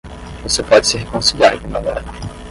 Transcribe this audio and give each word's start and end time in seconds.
Você 0.41 0.63
pode 0.63 0.87
se 0.87 0.97
reconciliar 0.97 1.59
com 1.61 1.67
a 1.67 1.71
galera. 1.79 2.03